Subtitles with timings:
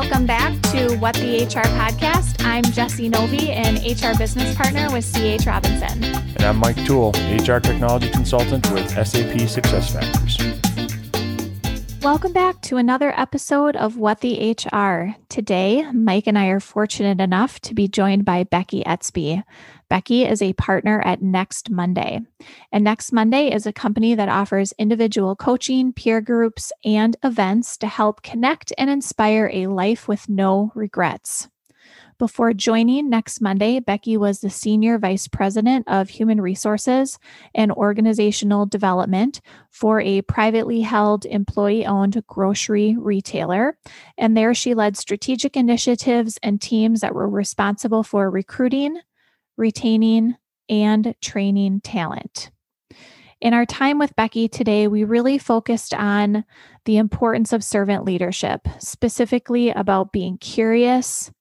[0.00, 2.42] welcome back to What the HR podcast.
[2.42, 6.02] I'm Jesse Novi, an HR business partner with CH Robinson.
[6.02, 10.59] And I'm Mike Toole, HR technology consultant with SAP SuccessFactors.
[12.02, 15.14] Welcome back to another episode of What the HR.
[15.28, 19.44] Today, Mike and I are fortunate enough to be joined by Becky Etzby.
[19.90, 22.20] Becky is a partner at Next Monday.
[22.72, 27.86] And Next Monday is a company that offers individual coaching, peer groups, and events to
[27.86, 31.48] help connect and inspire a life with no regrets.
[32.20, 37.18] Before joining next Monday, Becky was the Senior Vice President of Human Resources
[37.54, 43.78] and Organizational Development for a privately held employee owned grocery retailer.
[44.18, 49.00] And there she led strategic initiatives and teams that were responsible for recruiting,
[49.56, 50.36] retaining,
[50.68, 52.50] and training talent.
[53.40, 56.44] In our time with Becky today, we really focused on
[56.84, 61.32] the importance of servant leadership, specifically about being curious,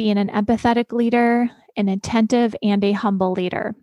[0.00, 3.74] being an empathetic leader, an attentive, and a humble leader.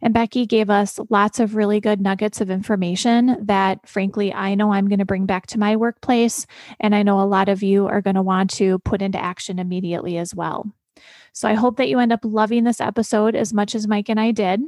[0.00, 4.72] And Becky gave us lots of really good nuggets of information that, frankly, I know
[4.72, 6.46] I'm going to bring back to my workplace.
[6.80, 9.58] And I know a lot of you are going to want to put into action
[9.58, 10.64] immediately as well.
[11.36, 14.18] So I hope that you end up loving this episode as much as Mike and
[14.18, 14.62] I did.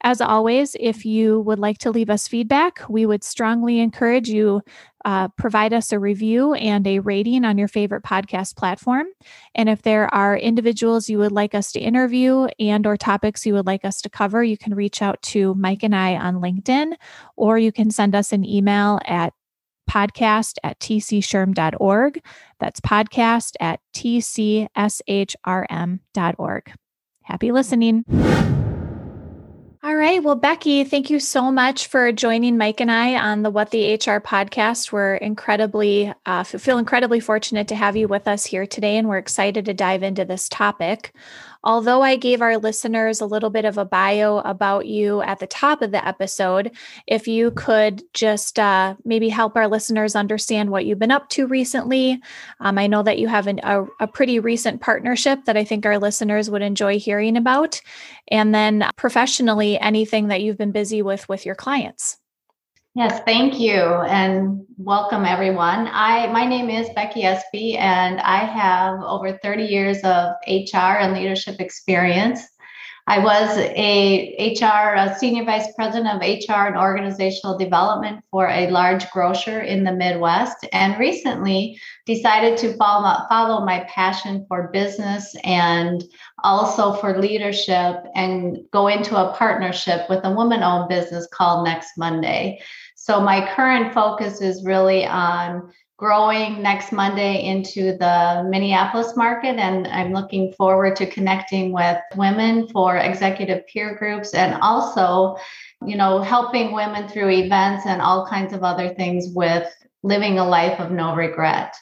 [0.00, 4.62] As always, if you would like to leave us feedback, we would strongly encourage you
[5.04, 9.06] uh, provide us a review and a rating on your favorite podcast platform.
[9.54, 13.52] And if there are individuals you would like us to interview and or topics you
[13.52, 16.94] would like us to cover, you can reach out to Mike and I on LinkedIn,
[17.36, 19.34] or you can send us an email at
[19.90, 22.22] podcast at tcshrm.org.
[22.60, 24.72] That's podcast at tcshrm.org.
[27.22, 28.04] Happy listening.
[29.86, 30.20] All right.
[30.20, 33.94] Well, Becky, thank you so much for joining Mike and I on the What the
[33.94, 34.90] HR podcast.
[34.90, 39.18] We're incredibly, uh, feel incredibly fortunate to have you with us here today, and we're
[39.18, 41.14] excited to dive into this topic.
[41.66, 45.48] Although I gave our listeners a little bit of a bio about you at the
[45.48, 46.70] top of the episode,
[47.08, 51.48] if you could just uh, maybe help our listeners understand what you've been up to
[51.48, 52.22] recently.
[52.60, 55.84] Um, I know that you have an, a, a pretty recent partnership that I think
[55.84, 57.80] our listeners would enjoy hearing about.
[58.28, 62.16] And then professionally, anything that you've been busy with with your clients.
[62.96, 65.86] Yes, thank you and welcome everyone.
[65.92, 71.12] I my name is Becky Espy and I have over 30 years of HR and
[71.12, 72.40] leadership experience.
[73.08, 78.70] I was a HR a senior vice president of HR and organizational development for a
[78.70, 85.36] large grocer in the Midwest and recently decided to follow, follow my passion for business
[85.44, 86.02] and
[86.42, 91.90] also for leadership and go into a partnership with a woman owned business called Next
[91.96, 92.58] Monday.
[93.06, 99.60] So my current focus is really on growing next Monday into the Minneapolis market.
[99.60, 105.36] And I'm looking forward to connecting with women for executive peer groups and also,
[105.86, 109.72] you know, helping women through events and all kinds of other things with
[110.02, 111.76] living a life of no regret.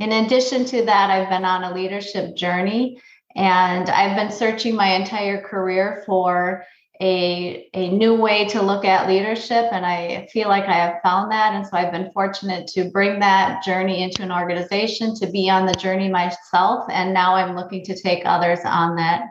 [0.00, 3.00] In addition to that, I've been on a leadership journey
[3.36, 6.64] and I've been searching my entire career for
[7.00, 9.66] a, a new way to look at leadership.
[9.72, 11.54] And I feel like I have found that.
[11.54, 15.66] And so I've been fortunate to bring that journey into an organization, to be on
[15.66, 16.84] the journey myself.
[16.90, 19.22] And now I'm looking to take others on that,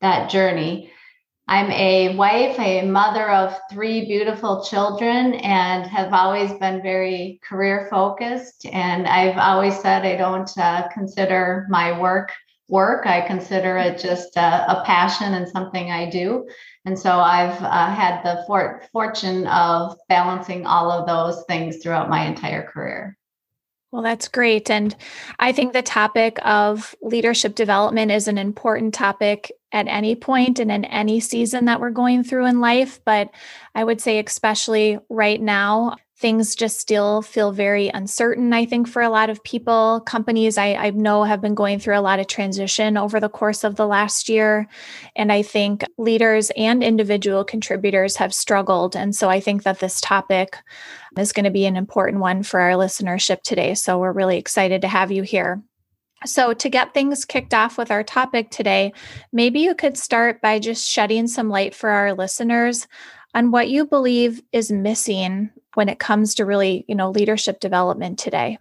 [0.00, 0.90] that journey.
[1.48, 7.88] I'm a wife, a mother of three beautiful children, and have always been very career
[7.90, 8.66] focused.
[8.66, 12.32] And I've always said I don't uh, consider my work
[12.68, 13.06] work.
[13.06, 16.46] I consider it just a, a passion and something I do.
[16.84, 22.10] And so I've uh, had the for- fortune of balancing all of those things throughout
[22.10, 23.16] my entire career.
[23.92, 24.70] Well, that's great.
[24.70, 24.96] And
[25.38, 30.72] I think the topic of leadership development is an important topic at any point and
[30.72, 33.00] in any season that we're going through in life.
[33.04, 33.30] But
[33.74, 39.02] I would say, especially right now, things just still feel very uncertain, I think, for
[39.02, 40.00] a lot of people.
[40.06, 43.64] Companies I, I, know have been going through a lot of transition over the course
[43.64, 44.68] of the last year.
[45.16, 48.94] And I think leaders and individual contributors have struggled.
[48.94, 50.56] And so I think that this topic
[51.18, 53.74] is going to be an important one for our listenership today.
[53.74, 55.60] So we're really excited to have you here.
[56.24, 58.92] So, to get things kicked off with our topic today,
[59.32, 62.86] maybe you could start by just shedding some light for our listeners
[63.34, 68.18] on what you believe is missing when it comes to really, you know, leadership development
[68.18, 68.58] today?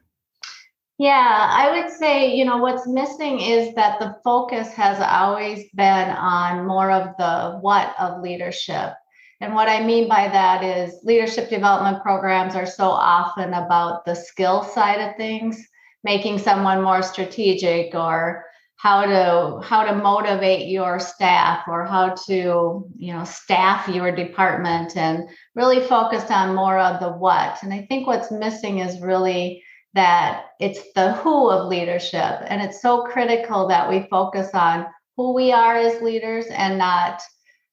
[0.97, 6.09] Yeah, I would say, you know, what's missing is that the focus has always been
[6.09, 8.93] on more of the what of leadership.
[9.39, 14.13] And what I mean by that is leadership development programs are so often about the
[14.13, 15.67] skill side of things
[16.03, 18.45] making someone more strategic or
[18.81, 24.97] how to how to motivate your staff or how to you know staff your department
[24.97, 27.61] and really focused on more of the what.
[27.61, 29.63] And i think what's missing is really
[29.93, 32.37] that it's the who of leadership.
[32.47, 37.21] And it's so critical that we focus on who we are as leaders and not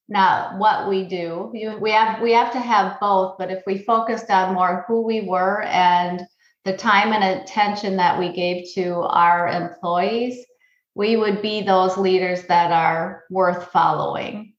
[0.09, 1.51] not what we do.
[1.55, 5.01] You, we have we have to have both but if we focused on more who
[5.01, 6.21] we were and
[6.65, 10.45] the time and attention that we gave to our employees
[10.95, 14.53] we would be those leaders that are worth following.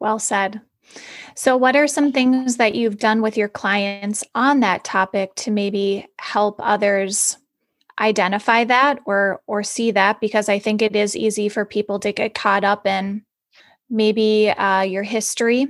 [0.00, 0.60] Well said.
[1.34, 5.50] So, what are some things that you've done with your clients on that topic to
[5.50, 7.36] maybe help others
[8.00, 10.20] identify that or or see that?
[10.20, 13.24] Because I think it is easy for people to get caught up in
[13.90, 15.68] maybe uh, your history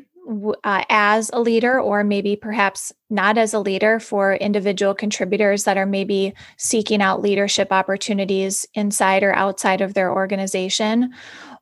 [0.65, 5.79] uh, as a leader, or maybe perhaps not as a leader for individual contributors that
[5.79, 11.13] are maybe seeking out leadership opportunities inside or outside of their organization,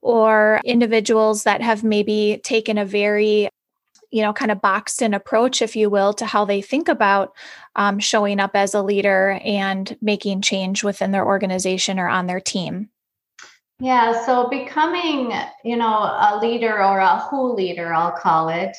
[0.03, 3.49] or individuals that have maybe taken a very
[4.13, 7.35] you know, kind of boxed in approach, if you will, to how they think about
[7.75, 12.41] um, showing up as a leader and making change within their organization or on their
[12.41, 12.89] team.
[13.79, 15.33] Yeah, so becoming,
[15.63, 18.75] you know, a leader or a who leader, I'll call it,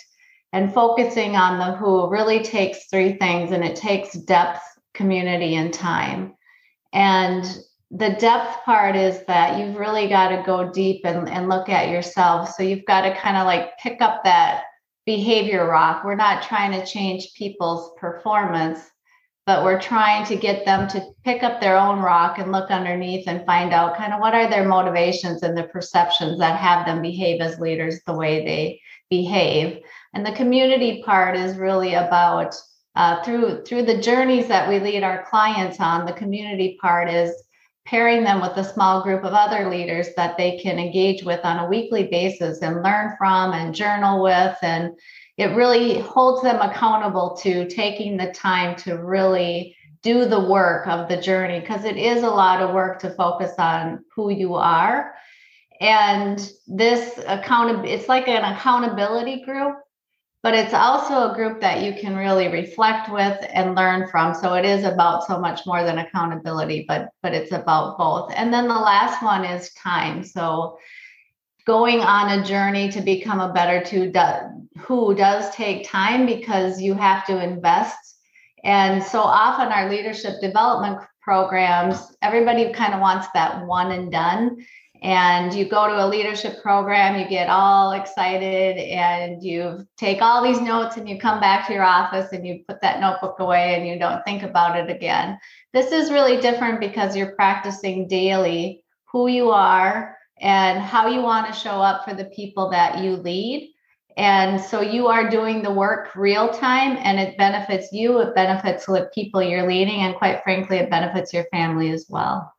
[0.53, 4.61] and focusing on the who really takes three things and it takes depth,
[4.95, 6.35] community, and time.
[6.93, 7.45] And
[7.91, 11.89] the depth part is that you've really got to go deep and, and look at
[11.89, 12.49] yourself.
[12.49, 14.63] So you've got to kind of like pick up that
[15.05, 16.03] behavior rock.
[16.03, 18.79] We're not trying to change people's performance
[19.47, 23.25] but we're trying to get them to pick up their own rock and look underneath
[23.27, 27.01] and find out kind of what are their motivations and the perceptions that have them
[27.01, 29.81] behave as leaders the way they behave.
[30.13, 32.55] And the community part is really about
[32.97, 37.31] uh, through through the journeys that we lead our clients on the community part is
[37.85, 41.63] pairing them with a small group of other leaders that they can engage with on
[41.63, 44.91] a weekly basis and learn from and journal with and
[45.37, 51.07] it really holds them accountable to taking the time to really do the work of
[51.07, 55.13] the journey because it is a lot of work to focus on who you are.
[55.79, 59.77] And this account it's like an accountability group
[60.43, 64.33] but it's also a group that you can really reflect with and learn from.
[64.33, 68.31] So it is about so much more than accountability but but it's about both.
[68.35, 70.23] And then the last one is time.
[70.23, 70.77] So
[71.67, 74.09] going on a journey to become a better to
[74.79, 77.97] who does take time because you have to invest.
[78.63, 84.65] And so often our leadership development programs, everybody kind of wants that one and done.
[85.03, 90.41] And you go to a leadership program, you get all excited and you take all
[90.41, 93.75] these notes and you come back to your office and you put that notebook away
[93.75, 95.37] and you don't think about it again.
[95.73, 101.47] This is really different because you're practicing daily who you are and how you want
[101.47, 103.73] to show up for the people that you lead
[104.17, 108.87] and so you are doing the work real time and it benefits you, it benefits
[108.87, 112.51] the people you're leading, and quite frankly, it benefits your family as well.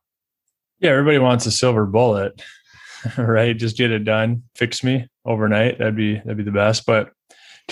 [0.79, 2.41] Yeah, everybody wants a silver bullet,
[3.17, 3.57] right?
[3.57, 5.79] Just get it done, fix me overnight.
[5.79, 6.85] That'd be that'd be the best.
[6.85, 7.11] But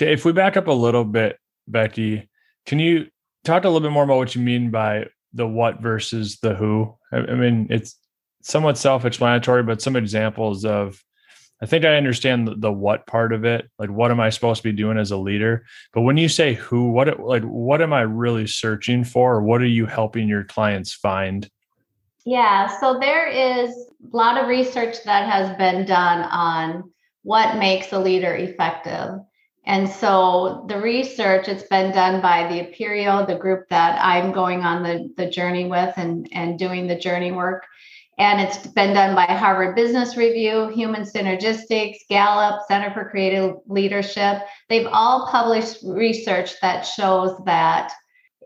[0.01, 1.37] if we back up a little bit,
[1.69, 2.29] Becky,
[2.65, 3.07] can you
[3.45, 6.93] talk a little bit more about what you mean by the what versus the who?
[7.13, 7.95] I, I mean, it's
[8.41, 11.03] somewhat self-explanatory, but some examples of
[11.59, 13.67] I think I understand the, the, what part of it.
[13.79, 15.65] Like, what am I supposed to be doing as a leader?
[15.91, 19.35] But when you say who, what like what am I really searching for?
[19.35, 21.49] Or what are you helping your clients find?
[22.25, 26.91] Yeah, so there is a lot of research that has been done on
[27.23, 29.19] what makes a leader effective.
[29.65, 34.61] And so the research, it's been done by the Apereo, the group that I'm going
[34.61, 37.65] on the, the journey with and, and doing the journey work
[38.17, 44.41] and it's been done by Harvard Business Review, Human Synergistics, Gallup, Center for Creative Leadership.
[44.69, 47.91] They've all published research that shows that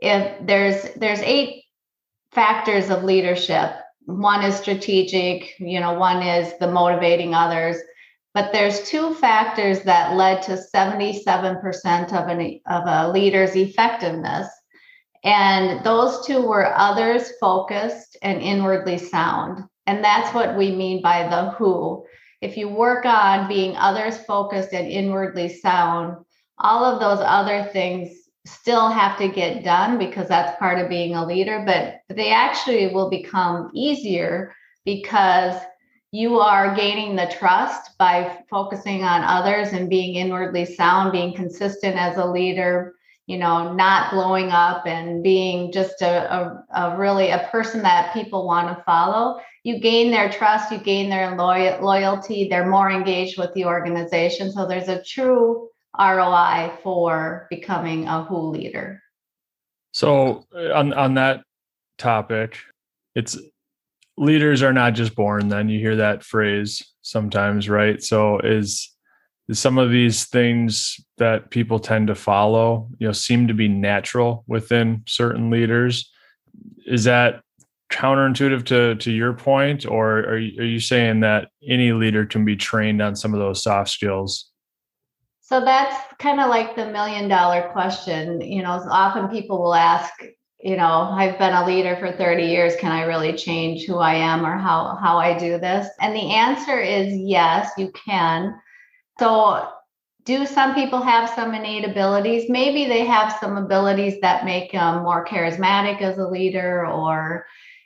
[0.01, 1.63] if there's there's eight
[2.31, 3.71] factors of leadership.
[4.05, 7.77] One is strategic, you know, one is the motivating others,
[8.33, 14.47] but there's two factors that led to 77% of an of a leader's effectiveness.
[15.23, 19.63] And those two were others focused and inwardly sound.
[19.85, 22.05] And that's what we mean by the who.
[22.41, 26.25] If you work on being others focused and inwardly sound,
[26.57, 28.09] all of those other things
[28.45, 32.87] still have to get done because that's part of being a leader, but they actually
[32.87, 34.53] will become easier
[34.85, 35.61] because
[36.11, 41.95] you are gaining the trust by focusing on others and being inwardly sound, being consistent
[41.95, 42.95] as a leader,
[43.27, 48.13] you know, not blowing up and being just a, a, a really a person that
[48.13, 52.89] people want to follow, you gain their trust, you gain their loyal, loyalty, they're more
[52.89, 54.51] engaged with the organization.
[54.51, 59.01] So there's a true ROI for becoming a WHO leader.
[59.93, 61.43] So uh, on on that
[61.97, 62.57] topic,
[63.13, 63.37] it's
[64.17, 68.95] leaders are not just born then you hear that phrase sometimes right so is
[69.51, 74.43] some of these things that people tend to follow you know seem to be natural
[74.48, 76.12] within certain leaders.
[76.86, 77.41] Is that
[77.91, 82.45] counterintuitive to to your point or are you, are you saying that any leader can
[82.45, 84.50] be trained on some of those soft skills?
[85.41, 88.39] So that's kind of like the million dollar question.
[88.39, 90.13] You know often people will ask
[90.63, 92.75] you know i've been a leader for 30 years.
[92.77, 95.89] Can i really change who i am or how how i do this?
[96.00, 98.55] And the answer is yes you can
[99.20, 99.68] so
[100.25, 102.50] do some people have some innate abilities?
[102.50, 107.46] Maybe they have some abilities that make them more charismatic as a leader or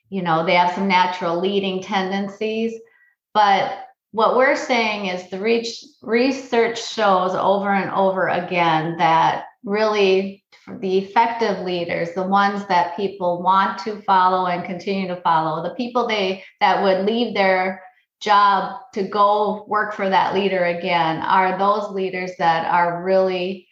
[0.10, 2.74] you know they have some natural leading tendencies.
[3.34, 10.44] But what we're saying is the reach, research shows over and over again that really
[10.80, 15.76] the effective leaders the ones that people want to follow and continue to follow the
[15.76, 17.84] people they that would leave their
[18.26, 23.68] job to go work for that leader again are those leaders that are really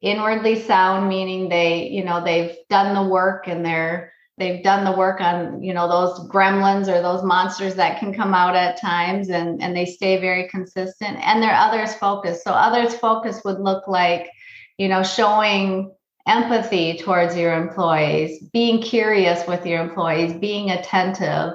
[0.00, 4.96] inwardly sound meaning they you know they've done the work and they're they've done the
[4.96, 9.28] work on you know those gremlins or those monsters that can come out at times
[9.28, 12.44] and and they stay very consistent and they're others focused.
[12.44, 14.30] So others focus would look like
[14.78, 15.92] you know showing
[16.26, 21.54] empathy towards your employees being curious with your employees being attentive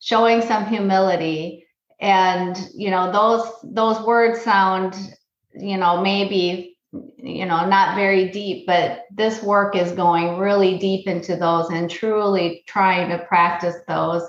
[0.00, 1.65] showing some humility
[2.00, 4.94] and you know those those words sound
[5.54, 6.76] you know maybe
[7.16, 11.90] you know not very deep but this work is going really deep into those and
[11.90, 14.22] truly trying to practice those.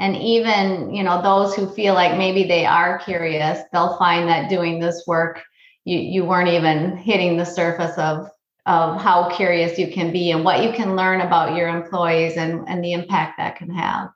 [0.00, 4.48] And even you know those who feel like maybe they are curious they'll find that
[4.48, 5.42] doing this work
[5.84, 8.30] you you weren't even hitting the surface of
[8.66, 12.68] of how curious you can be and what you can learn about your employees and
[12.68, 14.10] and the impact that can have.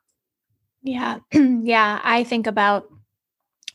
[0.83, 1.17] Yeah.
[1.33, 2.92] Yeah i think about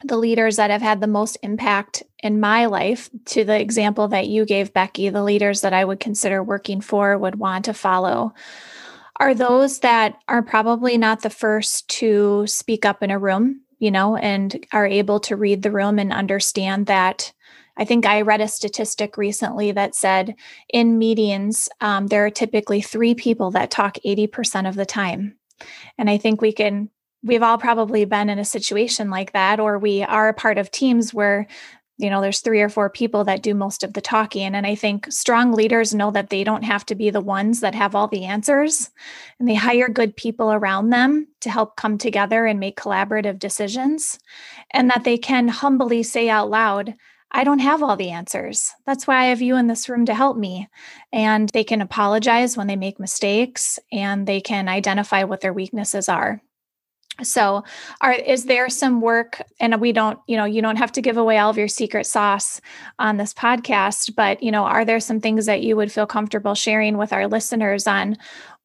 [0.04, 4.28] the leaders that have had the most impact in my life, to the example that
[4.28, 8.34] you gave, Becky, the leaders that I would consider working for would want to follow,
[9.16, 13.90] are those that are probably not the first to speak up in a room, you
[13.90, 17.32] know, and are able to read the room and understand that.
[17.76, 20.34] I think I read a statistic recently that said
[20.68, 25.36] in meetings, um, there are typically three people that talk 80% of the time.
[25.96, 26.90] And I think we can
[27.22, 30.70] we've all probably been in a situation like that or we are a part of
[30.70, 31.46] teams where
[31.98, 34.74] you know there's three or four people that do most of the talking and i
[34.74, 38.08] think strong leaders know that they don't have to be the ones that have all
[38.08, 38.90] the answers
[39.38, 44.18] and they hire good people around them to help come together and make collaborative decisions
[44.70, 46.94] and that they can humbly say out loud
[47.30, 48.72] I don't have all the answers.
[48.86, 50.68] That's why I have you in this room to help me.
[51.12, 56.08] And they can apologize when they make mistakes and they can identify what their weaknesses
[56.08, 56.42] are.
[57.22, 57.64] So,
[58.00, 61.16] are is there some work and we don't, you know, you don't have to give
[61.16, 62.60] away all of your secret sauce
[62.98, 66.54] on this podcast, but you know, are there some things that you would feel comfortable
[66.54, 68.16] sharing with our listeners on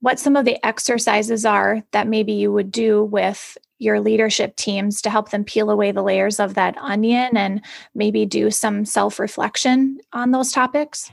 [0.01, 5.01] what some of the exercises are that maybe you would do with your leadership teams
[5.01, 7.63] to help them peel away the layers of that onion and
[7.95, 11.11] maybe do some self-reflection on those topics?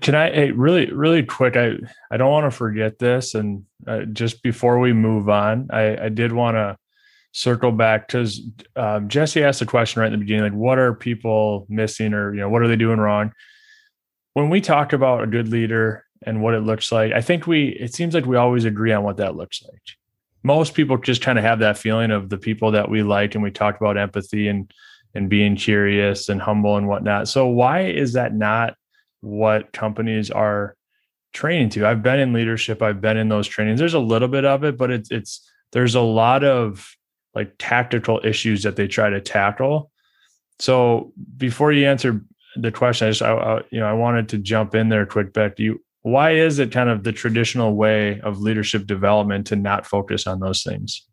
[0.00, 1.56] Can I hey, really, really quick?
[1.56, 1.76] I
[2.10, 6.08] I don't want to forget this, and uh, just before we move on, I, I
[6.08, 6.78] did want to
[7.32, 8.40] circle back because
[8.76, 12.32] um, Jesse asked a question right in the beginning, like, what are people missing, or
[12.32, 13.32] you know, what are they doing wrong?
[14.32, 17.68] When we talk about a good leader and what it looks like, I think we
[17.68, 19.82] it seems like we always agree on what that looks like.
[20.42, 23.44] Most people just kind of have that feeling of the people that we like, and
[23.44, 24.72] we talk about empathy and
[25.14, 27.28] and being curious and humble and whatnot.
[27.28, 28.74] So why is that not
[29.22, 30.76] what companies are
[31.32, 31.86] training to.
[31.86, 33.80] I've been in leadership, I've been in those trainings.
[33.80, 36.94] There's a little bit of it, but it's it's there's a lot of
[37.34, 39.90] like tactical issues that they try to tackle.
[40.58, 42.22] So before you answer
[42.56, 45.32] the question, I just I, I, you know I wanted to jump in there quick,
[45.32, 45.58] Beck.
[45.58, 50.26] You why is it kind of the traditional way of leadership development to not focus
[50.26, 51.06] on those things?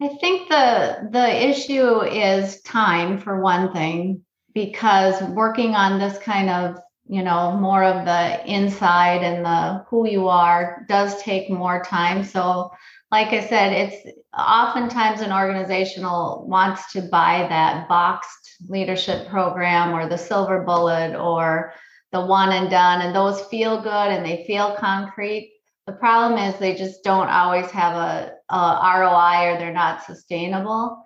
[0.00, 4.22] I think the the issue is time for one thing,
[4.54, 6.78] because working on this kind of
[7.12, 12.24] you know more of the inside and the who you are does take more time
[12.24, 12.70] so
[13.10, 20.08] like i said it's oftentimes an organizational wants to buy that boxed leadership program or
[20.08, 21.74] the silver bullet or
[22.12, 25.54] the one and done, and those feel good and they feel concrete.
[25.86, 31.02] The problem is they just don't always have a, a ROI or they're not sustainable.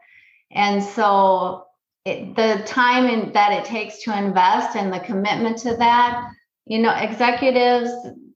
[0.50, 1.65] And so
[2.06, 6.30] it, the time in, that it takes to invest and the commitment to that,
[6.64, 7.90] you know, executives,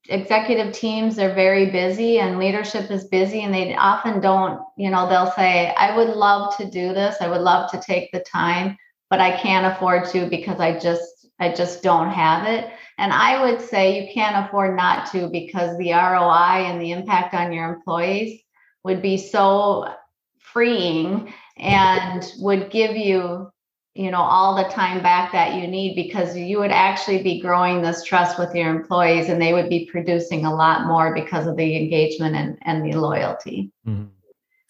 [0.08, 5.08] executive teams are very busy and leadership is busy and they often don't, you know,
[5.08, 7.16] they'll say, I would love to do this.
[7.20, 8.76] I would love to take the time,
[9.08, 12.68] but I can't afford to because I just, I just don't have it.
[12.98, 17.34] And I would say you can't afford not to because the ROI and the impact
[17.34, 18.40] on your employees
[18.82, 19.94] would be so
[20.40, 23.52] freeing and would give you
[23.94, 27.82] you know all the time back that you need because you would actually be growing
[27.82, 31.56] this trust with your employees and they would be producing a lot more because of
[31.56, 33.70] the engagement and, and the loyalty.
[33.86, 34.04] Mm-hmm.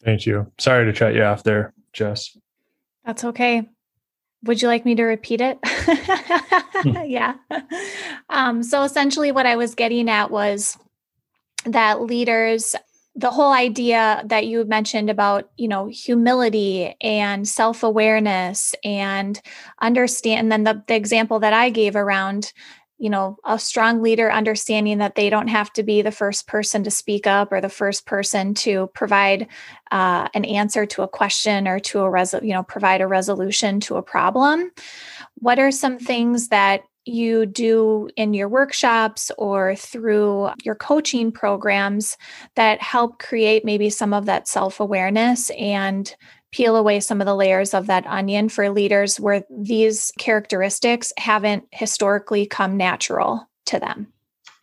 [0.03, 0.51] thank you.
[0.59, 2.37] Sorry to cut you off there jess.
[3.05, 3.69] That's okay.
[4.45, 5.59] Would you like me to repeat it?
[5.63, 6.97] Hmm.
[7.05, 7.35] yeah.
[8.31, 10.79] Um, so essentially what i was getting at was
[11.67, 12.75] that leaders
[13.21, 19.41] the whole idea that you mentioned about you know humility and self-awareness and
[19.81, 22.53] understand and then the, the example that i gave around
[22.99, 26.83] you know a strong leader understanding that they don't have to be the first person
[26.85, 29.47] to speak up or the first person to provide
[29.91, 33.81] uh, an answer to a question or to a res- you know provide a resolution
[33.81, 34.71] to a problem.
[35.37, 42.17] What are some things that you do in your workshops or through your coaching programs
[42.55, 46.15] that help create maybe some of that self awareness and
[46.53, 51.65] peel away some of the layers of that onion for leaders where these characteristics haven't
[51.71, 54.13] historically come natural to them?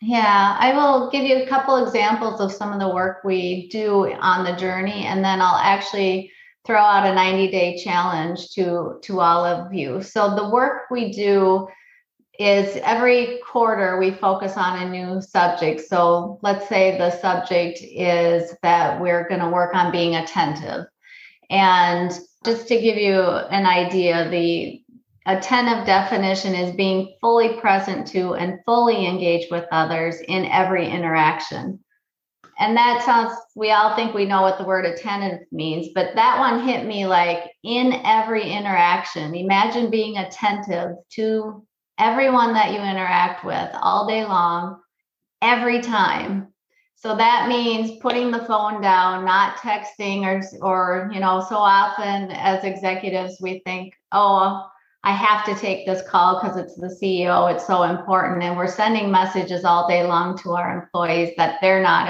[0.00, 4.12] Yeah, I will give you a couple examples of some of the work we do
[4.20, 6.30] on the journey, and then I'll actually
[6.64, 10.02] throw out a 90 day challenge to to all of you.
[10.02, 11.66] So the work we do
[12.38, 15.80] is every quarter we focus on a new subject.
[15.80, 20.86] So let's say the subject is that we're going to work on being attentive.
[21.50, 22.12] And
[22.44, 24.82] just to give you an idea, the
[25.26, 31.80] attentive definition is being fully present to and fully engaged with others in every interaction.
[32.60, 36.38] And that sounds, we all think we know what the word attentive means, but that
[36.38, 39.34] one hit me like in every interaction.
[39.34, 41.64] Imagine being attentive to
[41.98, 44.80] everyone that you interact with all day long,
[45.42, 46.48] every time.
[46.96, 52.30] So that means putting the phone down, not texting or or you know, so often
[52.32, 54.68] as executives we think, "Oh,
[55.04, 58.66] I have to take this call because it's the CEO, it's so important." And we're
[58.66, 62.08] sending messages all day long to our employees that they're not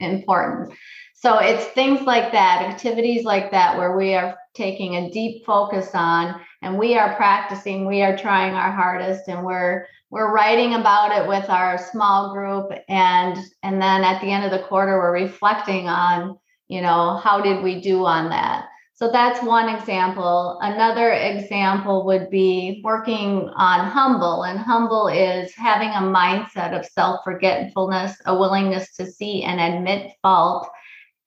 [0.00, 0.72] important.
[1.20, 5.90] So it's things like that, activities like that where we are taking a deep focus
[5.92, 11.12] on and we are practicing we are trying our hardest and we're we're writing about
[11.12, 15.12] it with our small group and and then at the end of the quarter we're
[15.12, 18.66] reflecting on you know how did we do on that?
[18.94, 20.58] So that's one example.
[20.62, 28.16] Another example would be working on humble and humble is having a mindset of self-forgetfulness
[28.24, 30.66] a willingness to see and admit fault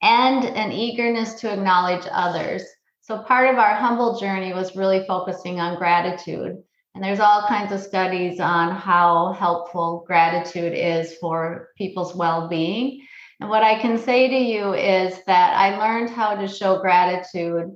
[0.03, 2.63] and an eagerness to acknowledge others
[3.03, 6.57] so part of our humble journey was really focusing on gratitude.
[6.95, 13.05] And there's all kinds of studies on how helpful gratitude is for people's well being.
[13.41, 17.75] And what I can say to you is that I learned how to show gratitude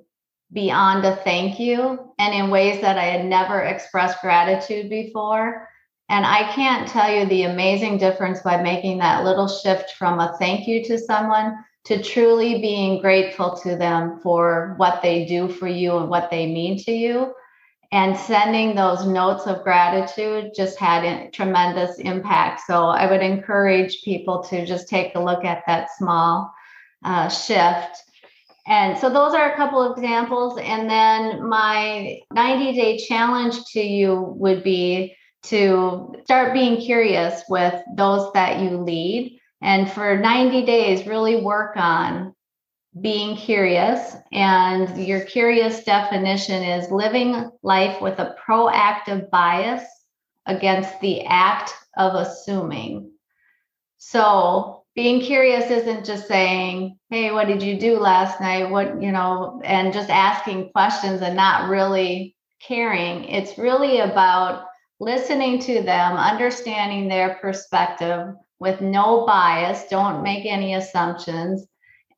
[0.54, 5.68] beyond a thank you and in ways that I had never expressed gratitude before.
[6.08, 10.38] And I can't tell you the amazing difference by making that little shift from a
[10.40, 11.58] thank you to someone
[11.88, 16.46] to truly being grateful to them for what they do for you and what they
[16.46, 17.34] mean to you.
[17.94, 22.64] And sending those notes of gratitude just had a tremendous impact.
[22.68, 26.54] So I would encourage people to just take a look at that small
[27.06, 28.04] uh, shift.
[28.68, 30.60] And so those are a couple of examples.
[30.62, 37.82] And then my 90 day challenge to you would be to start being curious with
[37.96, 42.34] those that you lead and for 90 days, really work on
[43.02, 44.16] being curious.
[44.32, 49.84] And your curious definition is living life with a proactive bias
[50.46, 53.12] against the act of assuming.
[53.98, 58.70] So, being curious isn't just saying, Hey, what did you do last night?
[58.70, 63.26] What, you know, and just asking questions and not really caring.
[63.26, 64.66] It's really about
[65.00, 71.66] listening to them, understanding their perspective, with no bias, don't make any assumptions,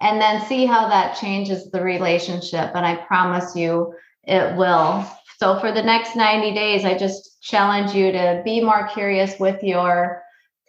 [0.01, 2.71] and then see how that changes the relationship.
[2.73, 5.05] And I promise you, it will
[5.39, 9.63] So for the next 90 days, I just challenge you to be more curious with
[9.63, 10.21] your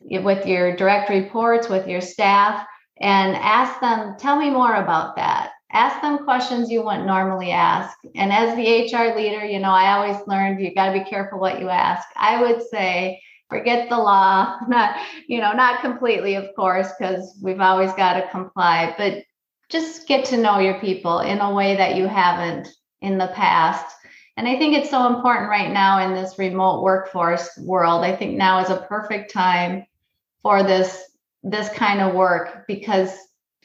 [0.03, 2.67] with your direct reports, with your staff,
[3.01, 5.51] and ask them, tell me more about that.
[5.73, 7.97] Ask them questions you wouldn't normally ask.
[8.15, 11.39] And as the HR leader, you know, I always learned you got to be careful
[11.39, 12.09] what you ask.
[12.17, 13.21] I would say,
[13.51, 18.29] forget the law, not, you know, not completely, of course, because we've always got to
[18.31, 19.25] comply, but
[19.69, 22.69] just get to know your people in a way that you haven't
[23.03, 23.97] in the past.
[24.37, 28.05] And I think it's so important right now in this remote workforce world.
[28.05, 29.85] I think now is a perfect time
[30.43, 31.05] for this
[31.43, 33.17] this kind of work because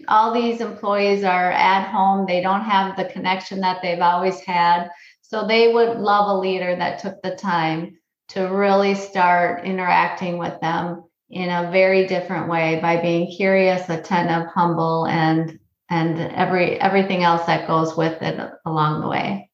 [0.08, 4.89] all these employees are at home they don't have the connection that they've always had
[5.21, 7.98] so they would love a leader that took the time
[8.29, 14.47] to really start interacting with them in a very different way by being curious attentive
[14.53, 15.59] humble and
[15.89, 19.49] and every everything else that goes with it along the way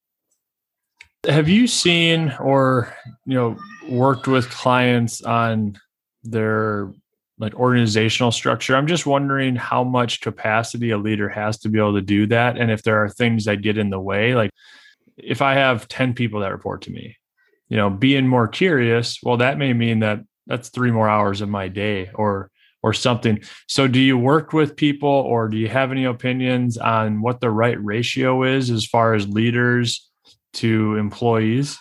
[1.28, 3.58] have you seen or you know
[3.90, 5.78] worked with clients on
[6.24, 6.92] their
[7.42, 8.76] like organizational structure.
[8.76, 12.56] I'm just wondering how much capacity a leader has to be able to do that.
[12.56, 14.52] And if there are things that get in the way, like
[15.18, 17.18] if I have 10 people that report to me,
[17.72, 21.48] you know, being more curious, well, that may mean that that's three more hours of
[21.48, 22.52] my day or
[22.84, 23.40] or something.
[23.68, 27.50] So do you work with people or do you have any opinions on what the
[27.50, 30.10] right ratio is as far as leaders
[30.54, 31.78] to employees?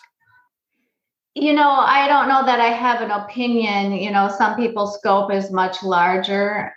[1.34, 3.92] You know, I don't know that I have an opinion.
[3.94, 6.72] You know, some people's scope is much larger.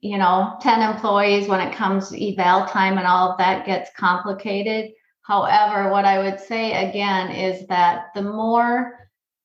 [0.00, 4.90] You know, 10 employees when it comes eval time and all of that gets complicated.
[5.26, 8.96] However, what I would say again is that the more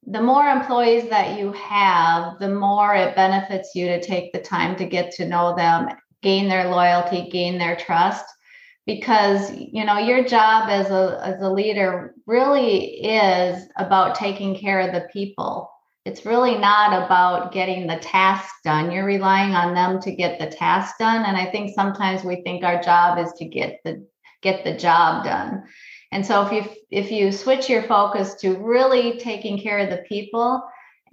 [0.06, 4.76] the more employees that you have, the more it benefits you to take the time
[4.76, 5.89] to get to know them,
[6.24, 8.26] gain their loyalty, gain their trust.
[8.88, 14.80] Because you know your job as a as a leader really is about taking care
[14.82, 15.70] of the people.
[16.06, 18.91] It's really not about getting the task done.
[18.91, 21.26] You're relying on them to get the task done.
[21.26, 24.06] And i think sometimes we think our job is to get the
[24.41, 25.63] get the job done
[26.12, 30.04] and so if you if you switch your focus to really taking care of the
[30.08, 30.62] people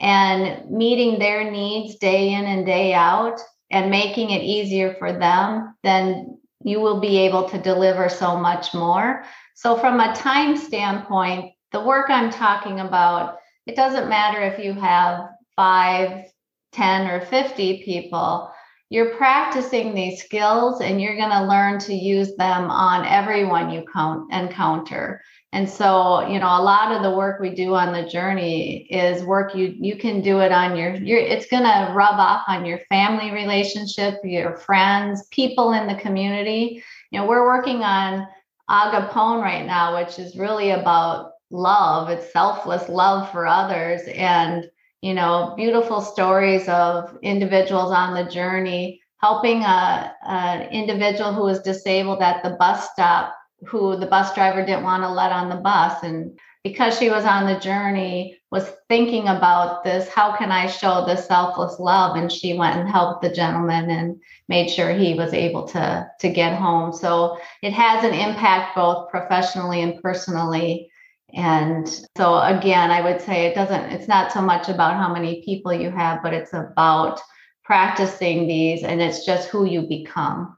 [0.01, 5.75] and meeting their needs day in and day out and making it easier for them
[5.83, 9.25] then you will be able to deliver so much more.
[9.55, 14.73] So, from a time standpoint, the work I'm talking about, it doesn't matter if you
[14.75, 16.25] have five,
[16.73, 18.53] 10, or 50 people.
[18.91, 23.85] You're practicing these skills and you're going to learn to use them on everyone you
[23.93, 25.23] count, encounter.
[25.53, 29.23] And so, you know, a lot of the work we do on the journey is
[29.25, 32.67] work you you can do it on your your it's going to rub off on
[32.67, 36.83] your family relationship, your friends, people in the community.
[37.11, 38.27] You know, we're working on
[38.69, 42.11] Agapone right now, which is really about love.
[42.11, 44.71] It's selfless love for others and,
[45.03, 52.23] you know, beautiful stories of individuals on the journey helping a, an individual was disabled
[52.23, 53.35] at the bus stop
[53.67, 56.03] who the bus driver didn't want to let on the bus.
[56.05, 61.05] And because she was on the journey was thinking about this how can i show
[61.05, 62.17] this selfless love?
[62.17, 66.29] And she went and helped the gentleman and made sure he was able to to
[66.29, 66.93] get home.
[66.93, 70.91] So it has an impact both professionally and personally
[71.35, 75.43] and so again i would say it doesn't it's not so much about how many
[75.45, 77.21] people you have but it's about
[77.65, 80.57] practicing these and it's just who you become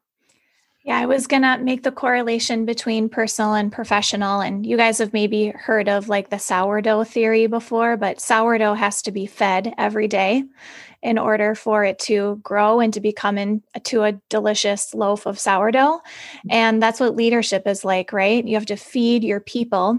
[0.83, 4.41] yeah, I was going to make the correlation between personal and professional.
[4.41, 9.03] And you guys have maybe heard of like the sourdough theory before, but sourdough has
[9.03, 10.45] to be fed every day
[11.03, 15.99] in order for it to grow and to become into a delicious loaf of sourdough.
[15.99, 16.51] Mm-hmm.
[16.51, 18.45] And that's what leadership is like, right?
[18.45, 19.99] You have to feed your people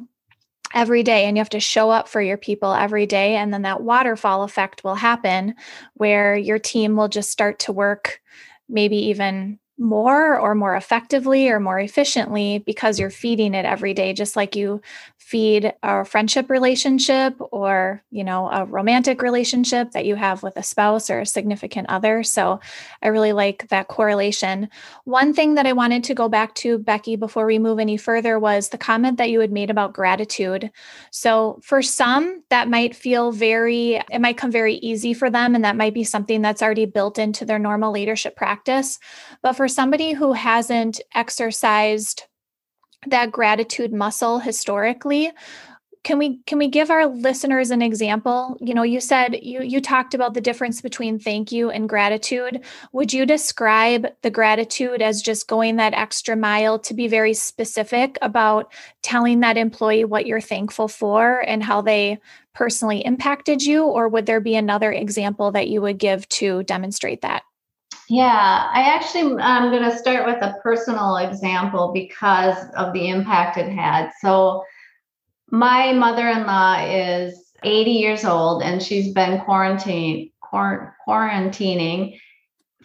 [0.73, 3.35] every day and you have to show up for your people every day.
[3.35, 5.55] And then that waterfall effect will happen
[5.95, 8.21] where your team will just start to work
[8.69, 14.13] maybe even more or more effectively or more efficiently because you're feeding it every day
[14.13, 14.81] just like you
[15.17, 20.63] feed a friendship relationship or you know a romantic relationship that you have with a
[20.63, 22.21] spouse or a significant other.
[22.21, 22.59] So
[23.01, 24.67] i really like that correlation.
[25.05, 28.37] One thing that i wanted to go back to becky before we move any further
[28.37, 30.69] was the comment that you had made about gratitude.
[31.11, 35.63] So for some that might feel very it might come very easy for them and
[35.63, 38.99] that might be something that's already built into their normal leadership practice.
[39.41, 42.23] But for somebody who hasn't exercised
[43.07, 45.31] that gratitude muscle historically,
[46.03, 48.57] can we can we give our listeners an example?
[48.59, 52.63] You know, you said you you talked about the difference between thank you and gratitude.
[52.91, 58.17] Would you describe the gratitude as just going that extra mile to be very specific
[58.23, 62.19] about telling that employee what you're thankful for and how they
[62.53, 67.21] personally impacted you or would there be another example that you would give to demonstrate
[67.21, 67.43] that?
[68.11, 73.57] Yeah, I actually I'm going to start with a personal example because of the impact
[73.57, 74.11] it had.
[74.19, 74.65] So
[75.49, 82.19] my mother-in-law is 80 years old and she's been quarantine quarantining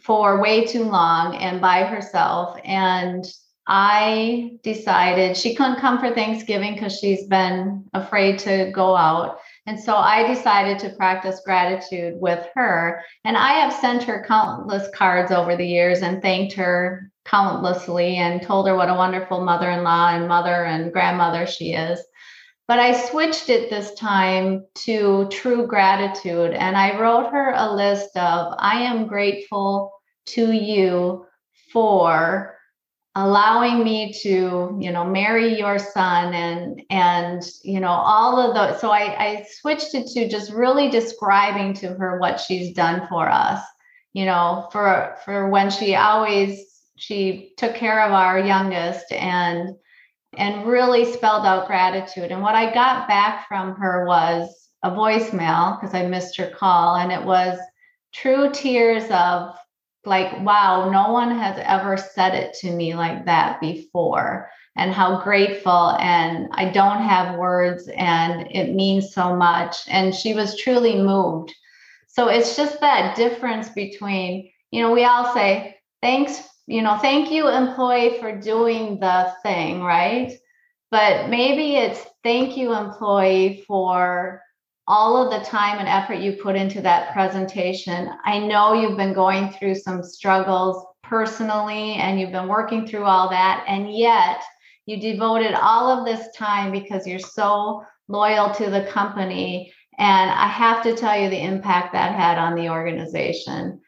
[0.00, 3.26] for way too long and by herself and
[3.66, 9.40] I decided she couldn't come for Thanksgiving because she's been afraid to go out.
[9.66, 13.02] And so I decided to practice gratitude with her.
[13.24, 18.40] And I have sent her countless cards over the years and thanked her countlessly and
[18.40, 22.00] told her what a wonderful mother in law and mother and grandmother she is.
[22.68, 26.52] But I switched it this time to true gratitude.
[26.52, 29.92] And I wrote her a list of I am grateful
[30.26, 31.26] to you
[31.72, 32.55] for
[33.16, 38.78] allowing me to you know marry your son and and you know all of those
[38.78, 43.28] so I, I switched it to just really describing to her what she's done for
[43.28, 43.60] us
[44.12, 49.70] you know for for when she always she took care of our youngest and
[50.36, 52.30] and really spelled out gratitude.
[52.30, 56.96] And what i got back from her was a voicemail because i missed her call
[56.96, 57.58] and it was
[58.12, 59.56] true tears of
[60.06, 64.48] like, wow, no one has ever said it to me like that before.
[64.78, 69.76] And how grateful, and I don't have words, and it means so much.
[69.88, 71.54] And she was truly moved.
[72.08, 77.30] So it's just that difference between, you know, we all say, thanks, you know, thank
[77.30, 80.32] you, employee, for doing the thing, right?
[80.90, 84.42] But maybe it's thank you, employee, for
[84.88, 88.10] all of the time and effort you put into that presentation.
[88.24, 93.28] I know you've been going through some struggles personally and you've been working through all
[93.30, 93.64] that.
[93.68, 94.42] And yet
[94.86, 99.72] you devoted all of this time because you're so loyal to the company.
[99.98, 103.80] And I have to tell you the impact that had on the organization.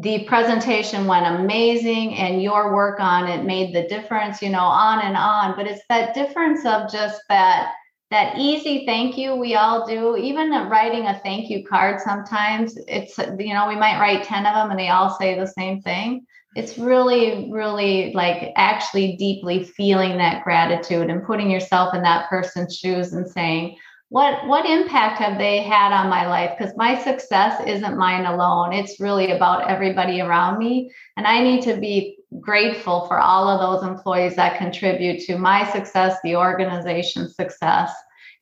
[0.00, 5.00] The presentation went amazing, and your work on it made the difference, you know, on
[5.00, 5.56] and on.
[5.56, 7.72] But it's that difference of just that
[8.10, 13.18] that easy thank you we all do even writing a thank you card sometimes it's
[13.18, 16.26] you know we might write 10 of them and they all say the same thing.
[16.56, 22.76] It's really really like actually deeply feeling that gratitude and putting yourself in that person's
[22.76, 23.76] shoes and saying
[24.10, 26.52] what what impact have they had on my life?
[26.56, 28.72] Because my success isn't mine alone.
[28.72, 30.90] It's really about everybody around me.
[31.18, 35.70] And i need to be grateful for all of those employees that contribute to my
[35.72, 37.92] success, the organization's success.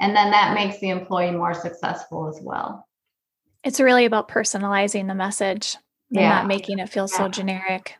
[0.01, 2.87] And then that makes the employee more successful as well.
[3.64, 5.77] It's really about personalizing the message
[6.11, 6.29] and yeah.
[6.31, 7.16] not making it feel yeah.
[7.16, 7.94] so generic.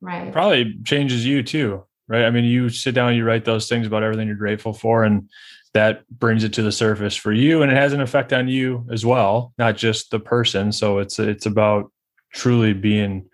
[0.00, 0.32] Right.
[0.32, 2.24] Probably changes you too, right?
[2.24, 5.28] I mean, you sit down, you write those things about everything you're grateful for, and
[5.72, 8.86] that brings it to the surface for you, and it has an effect on you
[8.92, 10.72] as well, not just the person.
[10.72, 11.90] So it's it's about
[12.32, 13.28] truly being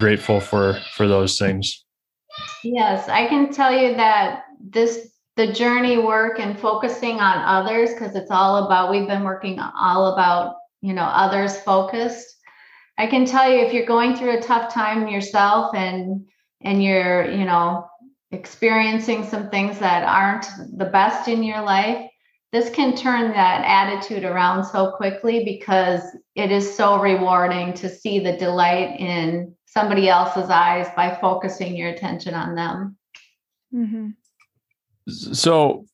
[0.00, 1.84] grateful for for those things.
[2.64, 8.14] Yes i can tell you that this the journey work and focusing on others because
[8.14, 12.26] it's all about we've been working all about you know others focused.
[12.98, 16.26] I can tell you if you're going through a tough time yourself and
[16.62, 17.86] and you're you know
[18.32, 22.09] experiencing some things that aren't the best in your life
[22.52, 26.02] this can turn that attitude around so quickly because
[26.34, 31.90] it is so rewarding to see the delight in somebody else's eyes by focusing your
[31.90, 32.96] attention on them.
[33.72, 34.08] Mm-hmm.
[35.32, 35.86] So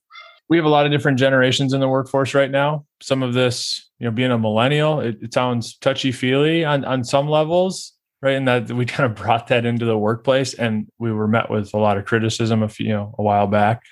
[0.49, 2.87] we have a lot of different generations in the workforce right now.
[3.03, 7.05] Some of this, you know, being a millennial, it, it sounds touchy feely on, on
[7.05, 7.93] some levels,
[8.23, 8.37] right?
[8.37, 11.75] And that we kind of brought that into the workplace and we were met with
[11.75, 13.83] a lot of criticism a few, you know, a while back.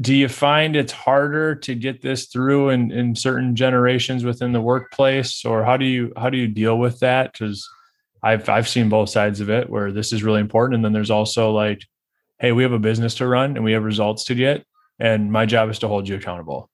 [0.00, 4.60] Do you find it's harder to get this through in, in certain generations within the
[4.60, 7.36] workplace or how do you, how do you deal with that?
[7.36, 7.68] Cause
[8.22, 11.10] I've I've seen both sides of it where this is really important, and then there's
[11.10, 11.82] also like,
[12.38, 14.64] hey, we have a business to run and we have results to get,
[14.98, 16.70] and my job is to hold you accountable.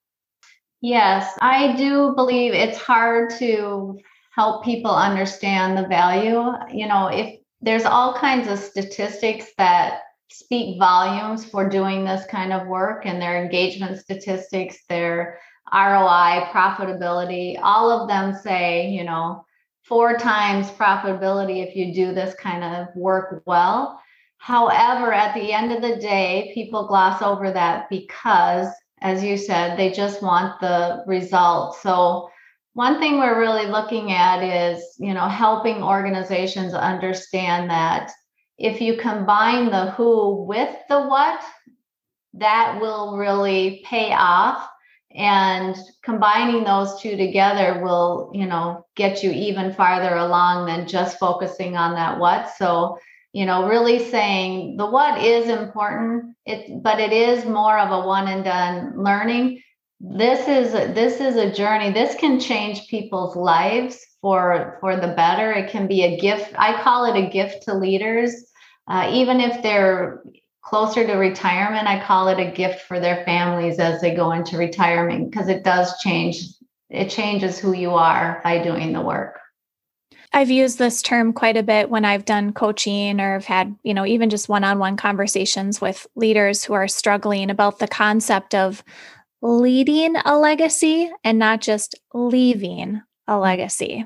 [0.81, 3.99] Yes, I do believe it's hard to
[4.31, 6.51] help people understand the value.
[6.73, 10.01] You know, if there's all kinds of statistics that
[10.37, 15.39] speak volumes for doing this kind of work and their engagement statistics, their
[15.71, 19.45] ROI, profitability, all of them say, you know,
[19.83, 23.99] four times profitability if you do this kind of work well.
[24.37, 28.67] However, at the end of the day, people gloss over that because
[29.01, 31.77] as you said, they just want the result.
[31.77, 32.29] So
[32.73, 38.11] one thing we're really looking at is, you know, helping organizations understand that
[38.57, 41.43] if you combine the who with the what,
[42.35, 44.67] that will really pay off.
[45.13, 51.19] And combining those two together will you know get you even farther along than just
[51.19, 52.49] focusing on that what.
[52.57, 52.97] So
[53.31, 58.05] you know really saying the what is important it but it is more of a
[58.05, 59.61] one and done learning.
[60.01, 61.93] This is this is a journey.
[61.93, 65.51] This can change people's lives for for the better.
[65.51, 66.55] It can be a gift.
[66.57, 68.33] I call it a gift to leaders.
[68.87, 70.23] Uh, even if they're
[70.63, 74.57] closer to retirement i call it a gift for their families as they go into
[74.57, 76.41] retirement because it does change
[76.89, 79.39] it changes who you are by doing the work.
[80.33, 83.93] I've used this term quite a bit when I've done coaching or have had, you
[83.93, 88.53] know, even just one on one conversations with leaders who are struggling about the concept
[88.53, 88.83] of
[89.41, 94.05] leading a legacy and not just leaving a legacy.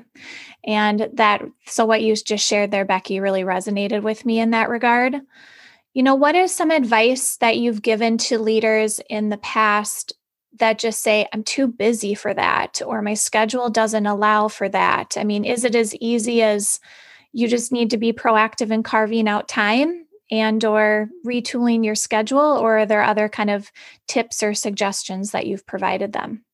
[0.64, 4.68] And that, so what you just shared there, Becky, really resonated with me in that
[4.68, 5.16] regard.
[5.94, 10.12] You know, what is some advice that you've given to leaders in the past
[10.58, 15.16] that just say, I'm too busy for that, or my schedule doesn't allow for that?
[15.16, 16.80] I mean, is it as easy as
[17.32, 22.38] you just need to be proactive in carving out time and or retooling your schedule
[22.38, 23.70] or are there other kind of
[24.06, 26.44] tips or suggestions that you've provided them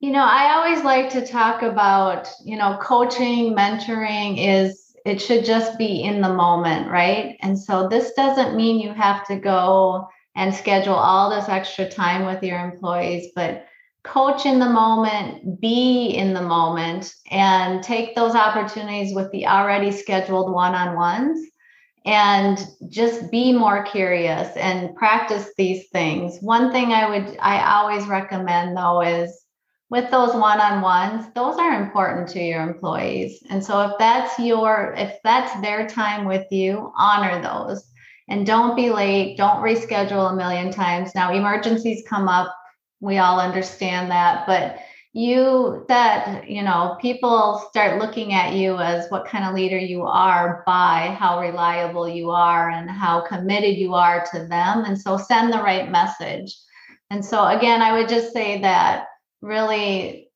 [0.00, 5.44] you know i always like to talk about you know coaching mentoring is it should
[5.44, 10.08] just be in the moment right and so this doesn't mean you have to go
[10.36, 13.66] and schedule all this extra time with your employees but
[14.08, 19.92] coach in the moment, be in the moment, and take those opportunities with the already
[19.92, 21.46] scheduled one on ones
[22.06, 26.38] and just be more curious and practice these things.
[26.40, 29.44] One thing I would I always recommend though is
[29.90, 33.42] with those one-on-ones, those are important to your employees.
[33.48, 37.84] And so if that's your if that's their time with you, honor those.
[38.28, 41.14] And don't be late, don't reschedule a million times.
[41.14, 42.54] Now emergencies come up,
[43.00, 44.78] we all understand that, but
[45.14, 50.02] you that you know people start looking at you as what kind of leader you
[50.04, 55.16] are by how reliable you are and how committed you are to them and so
[55.16, 56.54] send the right message
[57.10, 59.06] and so again i would just say that
[59.40, 60.30] really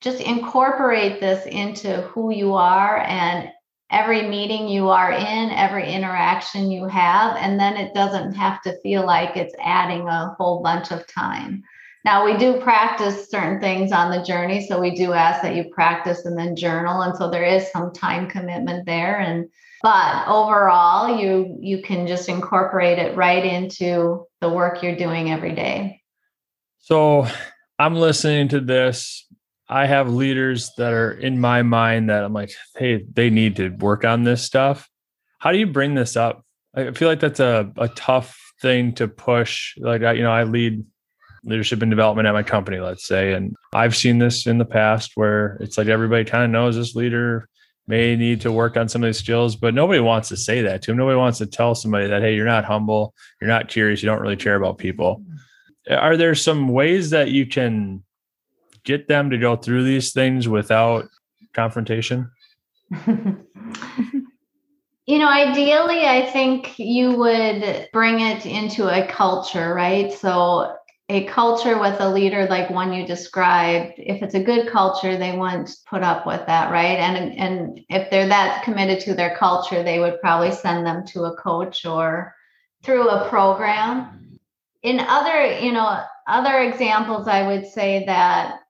[0.00, 3.50] just incorporate this into who you are and
[3.90, 8.76] every meeting you are in every interaction you have and then it doesn't have to
[8.80, 11.62] feel like it's adding a whole bunch of time
[12.04, 14.66] now we do practice certain things on the journey.
[14.66, 17.02] So we do ask that you practice and then journal.
[17.02, 19.20] And so there is some time commitment there.
[19.20, 19.48] And
[19.82, 25.54] but overall, you you can just incorporate it right into the work you're doing every
[25.54, 26.02] day.
[26.78, 27.28] So
[27.82, 29.26] I'm listening to this.
[29.68, 33.70] I have leaders that are in my mind that I'm like, hey, they need to
[33.70, 34.88] work on this stuff.
[35.40, 36.44] How do you bring this up?
[36.76, 39.76] I feel like that's a, a tough thing to push.
[39.78, 40.84] Like, I, you know, I lead
[41.42, 43.32] leadership and development at my company, let's say.
[43.32, 46.94] And I've seen this in the past where it's like everybody kind of knows this
[46.94, 47.48] leader
[47.88, 50.82] may need to work on some of these skills, but nobody wants to say that
[50.82, 50.98] to him.
[50.98, 54.22] Nobody wants to tell somebody that, hey, you're not humble, you're not curious, you don't
[54.22, 55.24] really care about people.
[55.90, 58.02] Are there some ways that you can
[58.84, 61.08] get them to go through these things without
[61.52, 62.30] confrontation?
[65.06, 70.12] You know, ideally, I think you would bring it into a culture, right?
[70.12, 70.76] So
[71.08, 75.36] a culture with a leader like one you described if it's a good culture they
[75.36, 79.36] want to put up with that right and and if they're that committed to their
[79.36, 82.34] culture they would probably send them to a coach or
[82.82, 84.31] through a program
[84.82, 88.60] in other you know other examples i would say that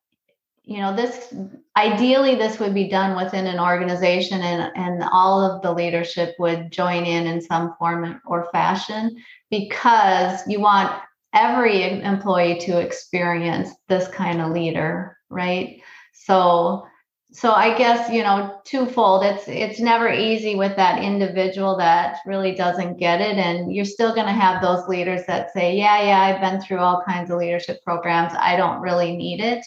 [0.64, 1.34] you know this
[1.76, 6.70] ideally this would be done within an organization and and all of the leadership would
[6.70, 9.16] join in in some form or fashion
[9.50, 10.92] because you want
[11.34, 15.80] every employee to experience this kind of leader right?
[16.12, 16.86] So
[17.32, 19.24] so i guess you know twofold.
[19.24, 24.14] It's it's never easy with that individual that really doesn't get it and you're still
[24.14, 27.38] going to have those leaders that say yeah yeah i've been through all kinds of
[27.38, 28.32] leadership programs.
[28.38, 29.64] I don't really need it.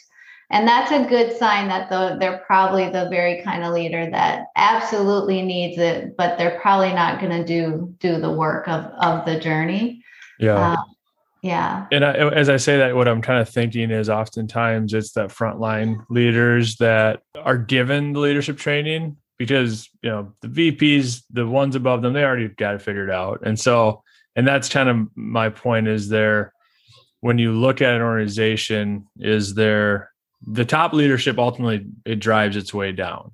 [0.52, 4.46] And that's a good sign that the, they're probably the very kind of leader that
[4.56, 9.26] absolutely needs it but they're probably not going to do do the work of of
[9.26, 10.04] the journey.
[10.40, 10.74] Yeah.
[10.74, 10.84] Uh,
[11.46, 11.86] yeah.
[11.92, 15.30] And I, as I say that, what I'm kind of thinking is oftentimes it's that
[15.30, 21.76] frontline leaders that are given the leadership training because, you know, the VPs, the ones
[21.76, 23.42] above them, they already got it figured out.
[23.46, 24.02] And so,
[24.36, 26.52] and that's kind of my point is they're
[27.20, 30.10] when you look at an organization, is there
[30.48, 33.32] the top leadership ultimately it drives its way down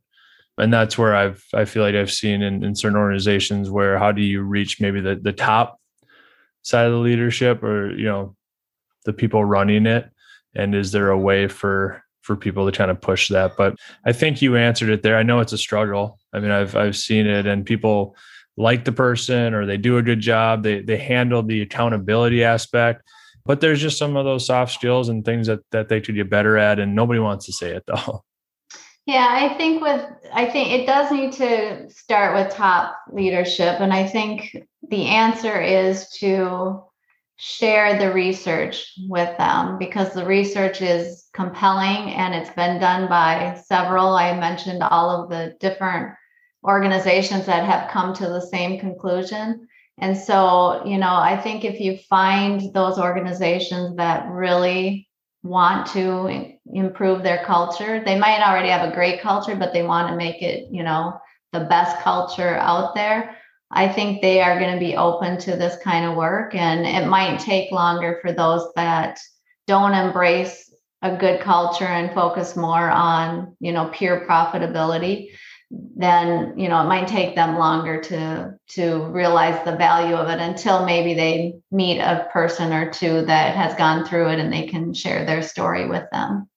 [0.58, 4.12] and that's where I've I feel like I've seen in, in certain organizations where how
[4.12, 5.81] do you reach maybe the the top
[6.64, 8.36] side of the leadership or you know
[9.06, 10.10] the people running it?
[10.56, 13.58] And is there a way for for people to kind of push that?
[13.58, 15.18] But I think you answered it there.
[15.18, 16.20] I know it's a struggle.
[16.34, 18.16] I mean I've I've seen it and people
[18.58, 20.64] like the person or they do a good job.
[20.64, 23.04] They they handle the accountability aspect.
[23.44, 26.30] But there's just some of those soft skills and things that that they could get
[26.30, 28.24] better at and nobody wants to say it though.
[29.08, 33.80] Yeah, I think with I think it does need to start with top leadership.
[33.80, 34.56] And I think
[34.92, 36.84] the answer is to
[37.38, 43.60] share the research with them because the research is compelling and it's been done by
[43.66, 46.14] several I mentioned all of the different
[46.64, 49.68] organizations that have come to the same conclusion.
[49.98, 55.08] And so, you know, I think if you find those organizations that really
[55.44, 58.04] want to improve their culture.
[58.04, 61.20] They might already have a great culture, but they want to make it, you know,
[61.52, 63.38] the best culture out there.
[63.72, 66.56] I think they are going to be open to this kind of work.
[66.56, 69.20] And it might take longer for those that
[69.68, 75.30] don't embrace a good culture and focus more on, you know, pure profitability
[75.96, 80.40] then you know it might take them longer to to realize the value of it
[80.40, 84.68] until maybe they meet a person or two that has gone through it and they
[84.68, 86.50] can share their story with them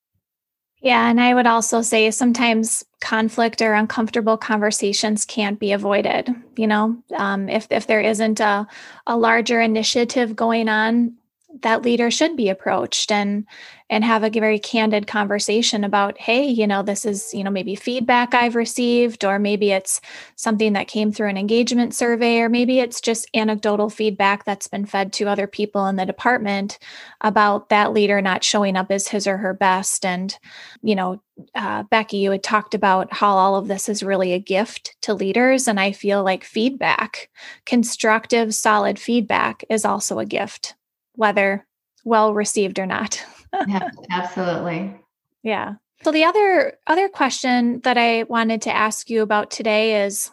[0.85, 6.67] yeah and i would also say sometimes conflict or uncomfortable conversations can't be avoided you
[6.67, 6.97] know?
[7.17, 8.67] Um, if if there isn't a,
[9.07, 11.15] a larger initiative going on
[11.63, 13.47] that leader should be approached and
[13.91, 17.75] and have a very candid conversation about hey you know this is you know maybe
[17.75, 20.01] feedback i've received or maybe it's
[20.37, 24.87] something that came through an engagement survey or maybe it's just anecdotal feedback that's been
[24.87, 26.79] fed to other people in the department
[27.21, 30.39] about that leader not showing up as his or her best and
[30.83, 31.21] you know
[31.55, 35.13] uh, becky you had talked about how all of this is really a gift to
[35.13, 37.29] leaders and i feel like feedback
[37.67, 40.75] constructive solid feedback is also a gift
[41.17, 41.67] whether
[42.05, 43.25] well received or not.
[43.67, 44.95] Yeah, absolutely.
[45.43, 45.75] Yeah.
[46.03, 50.31] So the other other question that I wanted to ask you about today is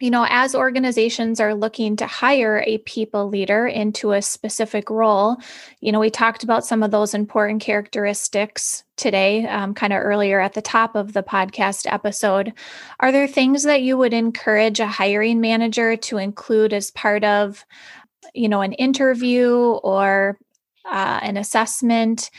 [0.00, 5.36] you know, as organizations are looking to hire a people leader into a specific role,
[5.80, 10.40] you know, we talked about some of those important characteristics today, um, kind of earlier
[10.40, 12.54] at the top of the podcast episode.
[12.98, 17.64] Are there things that you would encourage a hiring manager to include as part of
[18.34, 20.38] you know an interview or
[20.90, 22.30] uh, an assessment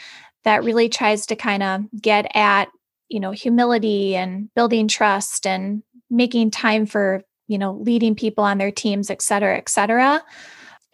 [0.43, 2.69] that really tries to kind of get at
[3.09, 8.57] you know humility and building trust and making time for you know leading people on
[8.57, 10.21] their teams et cetera et cetera.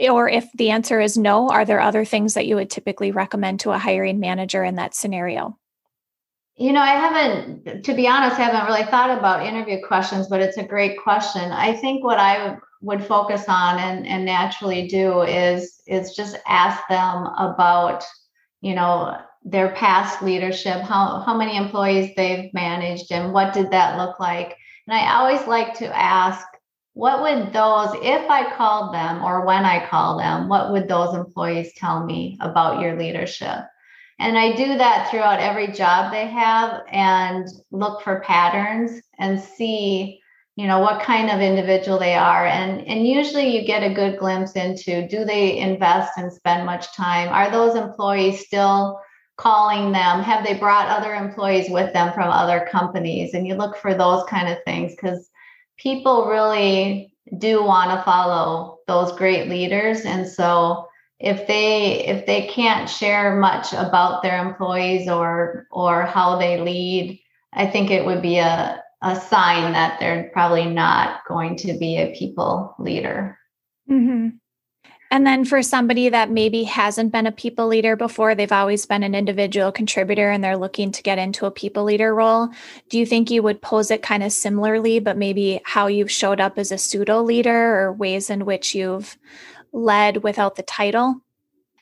[0.10, 3.62] Or if the answer is no are there other things that you would typically recommend
[3.62, 5.58] to a hiring manager in that scenario?
[6.56, 10.42] You know i haven't to be honest I haven't really thought about interview questions but
[10.42, 11.52] it's a great question.
[11.52, 16.82] I think what i would focus on and, and naturally do is is just ask
[16.90, 18.04] them about
[18.62, 23.98] you know their past leadership how how many employees they've managed and what did that
[23.98, 24.56] look like?
[24.88, 26.46] And i always like to ask
[26.94, 31.16] what would those if i called them or when i call them what would those
[31.16, 33.60] employees tell me about your leadership?
[34.20, 40.20] And i do that throughout every job they have and look for patterns and see
[40.58, 42.48] you know what kind of individual they are.
[42.48, 46.94] And and usually you get a good glimpse into do they invest and spend much
[46.96, 47.30] time?
[47.30, 49.00] Are those employees still
[49.38, 50.24] calling them?
[50.24, 53.36] Have they brought other employees with them from other companies?
[53.36, 55.30] And you look for those kind of things because
[55.78, 60.06] people really do want to follow those great leaders.
[60.06, 60.88] And so
[61.20, 67.20] if they if they can't share much about their employees or or how they lead
[67.54, 71.98] i think it would be a a sign that they're probably not going to be
[71.98, 73.38] a people leader.
[73.90, 74.30] Mm-hmm.
[75.10, 79.04] And then for somebody that maybe hasn't been a people leader before, they've always been
[79.04, 82.50] an individual contributor and they're looking to get into a people leader role.
[82.90, 86.42] Do you think you would pose it kind of similarly, but maybe how you've showed
[86.42, 89.18] up as a pseudo leader or ways in which you've
[89.72, 91.22] led without the title?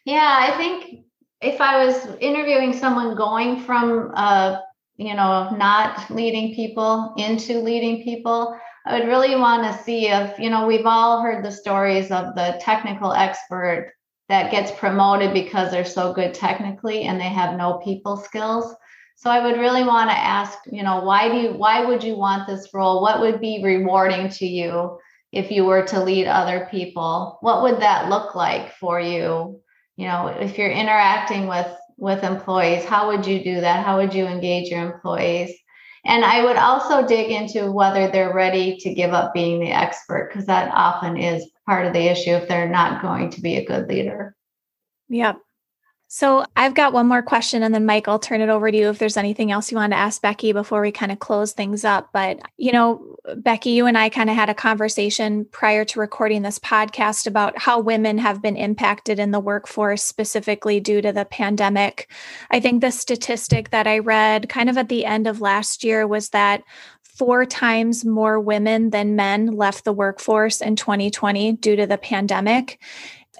[0.05, 1.05] Yeah, I think
[1.41, 4.61] if I was interviewing someone going from a
[4.97, 8.57] you know, not leading people into leading people.
[8.85, 12.35] I would really want to see if, you know, we've all heard the stories of
[12.35, 13.93] the technical expert
[14.29, 18.73] that gets promoted because they're so good technically and they have no people skills.
[19.17, 22.17] So I would really want to ask, you know, why do you why would you
[22.17, 23.01] want this role?
[23.01, 24.99] What would be rewarding to you
[25.31, 27.37] if you were to lead other people?
[27.41, 29.61] What would that look like for you?
[29.97, 31.67] you know, if you're interacting with
[31.97, 33.85] with employees, how would you do that?
[33.85, 35.55] How would you engage your employees?
[36.05, 40.29] And I would also dig into whether they're ready to give up being the expert,
[40.29, 43.65] because that often is part of the issue if they're not going to be a
[43.65, 44.35] good leader.
[45.09, 45.37] Yep.
[46.17, 48.87] So I've got one more question, and then Mike, I'll turn it over to you
[48.87, 51.83] if there's anything else you want to ask Becky before we kind of close things
[51.83, 52.07] up.
[52.13, 56.41] But, you know, Becky, you and I kind of had a conversation prior to recording
[56.41, 61.25] this podcast about how women have been impacted in the workforce, specifically due to the
[61.25, 62.09] pandemic.
[62.49, 66.07] I think the statistic that I read kind of at the end of last year
[66.07, 66.63] was that
[67.03, 72.79] four times more women than men left the workforce in 2020 due to the pandemic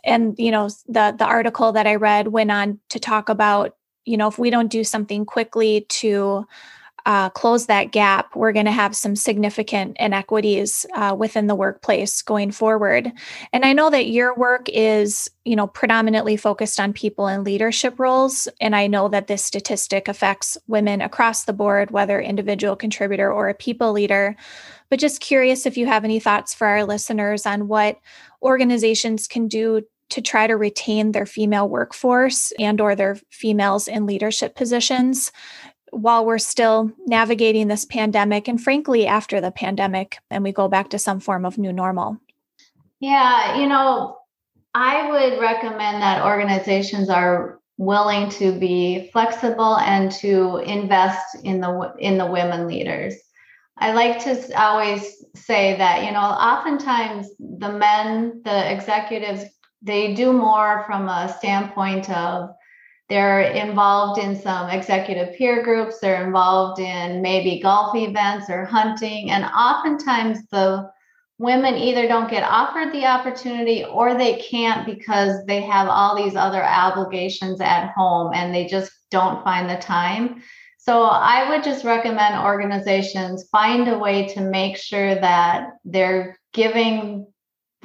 [0.06, 3.76] and you know the the article that i read went on to talk about
[4.06, 6.46] you know if we don't do something quickly to
[7.06, 12.24] uh, close that gap, we're going to have some significant inequities uh, within the workplace
[12.24, 13.12] going forward.
[13.54, 18.00] And I know that your work is, you know, predominantly focused on people in leadership
[18.00, 23.32] roles, and I know that this statistic affects women across the board, whether individual contributor
[23.32, 24.36] or a people leader.
[24.90, 28.00] But just curious if you have any thoughts for our listeners on what
[28.42, 34.06] organizations can do to try to retain their female workforce and or their females in
[34.06, 35.32] leadership positions
[35.92, 40.90] while we're still navigating this pandemic and frankly after the pandemic and we go back
[40.90, 42.18] to some form of new normal.
[43.00, 44.18] Yeah you know
[44.74, 51.94] i would recommend that organizations are willing to be flexible and to invest in the
[52.00, 53.16] in the women leaders.
[53.78, 59.44] I like to always say that, you know, oftentimes the men, the executives
[59.86, 62.50] they do more from a standpoint of
[63.08, 69.32] they're involved in some executive peer groups they're involved in maybe golf events or hunting
[69.32, 70.90] and oftentimes the
[71.38, 76.36] women either don't get offered the opportunity or they can't because they have all these
[76.36, 80.42] other obligations at home and they just don't find the time.
[80.78, 87.28] So i would just recommend organizations find a way to make sure that they're giving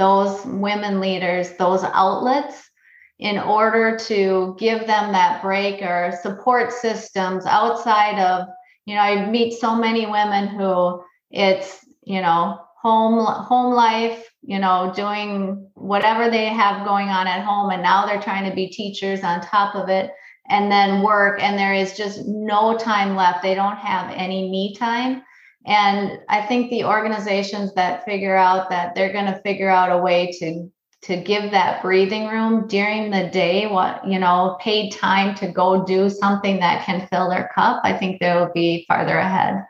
[0.01, 2.71] those women leaders those outlets
[3.19, 8.49] in order to give them that break or support systems outside of
[8.87, 14.59] you know i meet so many women who it's you know home home life you
[14.59, 18.69] know doing whatever they have going on at home and now they're trying to be
[18.69, 20.11] teachers on top of it
[20.51, 23.43] and then work and there is just no time left.
[23.43, 25.23] They don't have any me time
[25.67, 29.99] and I think the organizations that figure out that they're going to figure out a
[29.99, 30.71] way to
[31.03, 35.85] to give that breathing room during the day, what you know, paid time to go
[35.85, 39.65] do something that can fill their cup, I think they will be farther ahead.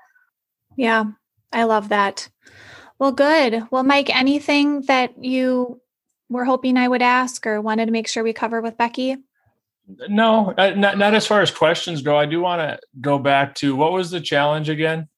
[0.76, 1.04] Yeah,
[1.52, 2.28] I love that.
[2.98, 3.62] Well, good.
[3.70, 5.80] Well, Mike, anything that you
[6.28, 9.16] were hoping I would ask or wanted to make sure we cover with Becky?
[10.08, 12.16] No, uh, not, not as far as questions go.
[12.16, 15.08] I do want to go back to what was the challenge again?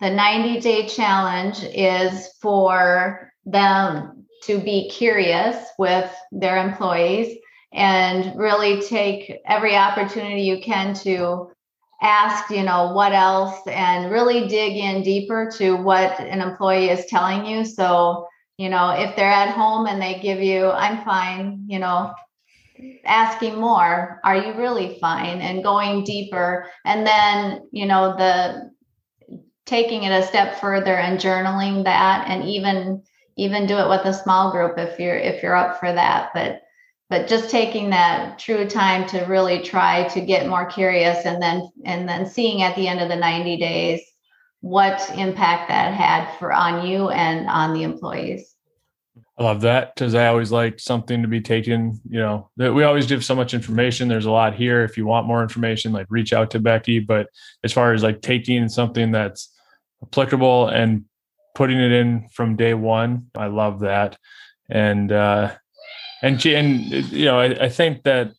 [0.00, 7.38] The 90 day challenge is for them to be curious with their employees
[7.72, 11.50] and really take every opportunity you can to
[12.02, 17.06] ask, you know, what else and really dig in deeper to what an employee is
[17.06, 17.64] telling you.
[17.64, 18.28] So,
[18.58, 22.12] you know, if they're at home and they give you, I'm fine, you know,
[23.04, 25.40] asking more, are you really fine?
[25.40, 26.70] And going deeper.
[26.84, 28.70] And then, you know, the
[29.66, 33.02] taking it a step further and journaling that and even
[33.36, 36.62] even do it with a small group if you're if you're up for that but
[37.10, 41.68] but just taking that true time to really try to get more curious and then
[41.84, 44.00] and then seeing at the end of the 90 days
[44.60, 48.54] what impact that had for on you and on the employees
[49.38, 52.00] I love that because I always like something to be taken.
[52.08, 54.08] You know, that we always give so much information.
[54.08, 54.82] There's a lot here.
[54.82, 57.00] If you want more information, like reach out to Becky.
[57.00, 57.28] But
[57.62, 59.54] as far as like taking something that's
[60.02, 61.04] applicable and
[61.54, 63.30] putting it in from day one.
[63.36, 64.18] I love that.
[64.68, 65.54] And, uh,
[66.22, 66.80] and, and,
[67.10, 68.32] you know, I, I think that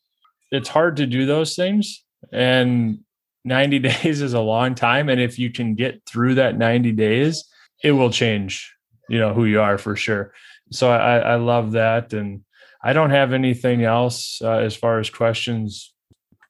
[0.51, 2.99] it's hard to do those things and
[3.45, 5.09] 90 days is a long time.
[5.09, 7.45] And if you can get through that 90 days,
[7.83, 8.73] it will change,
[9.09, 10.33] you know, who you are for sure.
[10.71, 12.13] So I, I love that.
[12.13, 12.43] And
[12.83, 15.93] I don't have anything else uh, as far as questions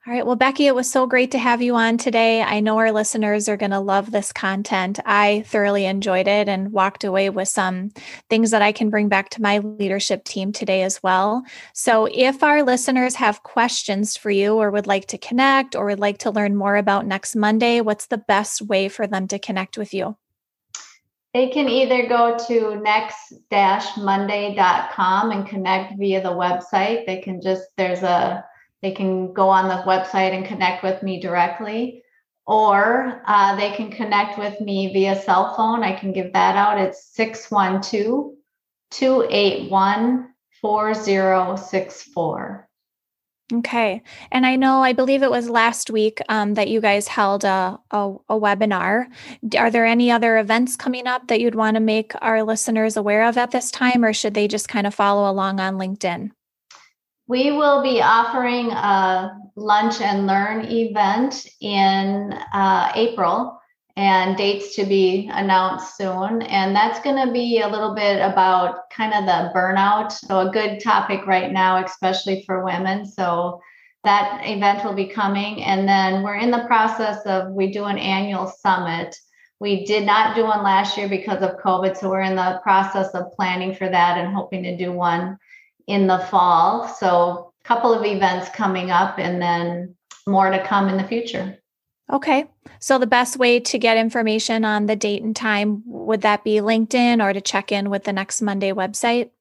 [0.08, 0.26] all right.
[0.26, 2.42] Well, Becky, it was so great to have you on today.
[2.42, 5.02] I know our listeners are going to love this content.
[5.06, 7.90] I thoroughly enjoyed it and walked away with some
[8.30, 11.44] things that I can bring back to my leadership team today as well.
[11.74, 16.00] So, if our listeners have questions for you or would like to connect or would
[16.00, 19.78] like to learn more about next Monday, what's the best way for them to connect
[19.78, 20.16] with you?
[21.34, 27.06] They can either go to next-monday.com and connect via the website.
[27.06, 28.46] They can just, there's a,
[28.82, 32.04] they can go on the website and connect with me directly.
[32.46, 35.84] Or uh, they can connect with me via cell phone.
[35.84, 36.80] I can give that out.
[36.80, 38.36] It's 612
[38.92, 40.30] 281
[40.62, 42.68] 4064.
[43.54, 44.02] Okay.
[44.30, 47.80] And I know, I believe it was last week um, that you guys held a,
[47.92, 49.06] a, a, webinar.
[49.58, 53.24] Are there any other events coming up that you'd want to make our listeners aware
[53.24, 56.32] of at this time, or should they just kind of follow along on LinkedIn?
[57.28, 63.60] We will be offering a lunch and learn event in uh, April
[63.98, 66.44] and dates to be announced soon.
[66.44, 70.12] And that's going to be a little bit about kind of the burnout.
[70.12, 73.06] So, a good topic right now, especially for women.
[73.06, 73.60] So,
[74.04, 75.64] that event will be coming.
[75.64, 79.18] And then we're in the process of, we do an annual summit.
[79.60, 81.98] We did not do one last year because of COVID.
[81.98, 85.40] So, we're in the process of planning for that and hoping to do one
[85.88, 86.88] in the fall.
[86.88, 89.96] So, a couple of events coming up and then
[90.28, 91.58] more to come in the future.
[92.12, 92.46] Okay.
[92.80, 96.56] So the best way to get information on the date and time would that be
[96.56, 99.32] LinkedIn or to check in with the next Monday website?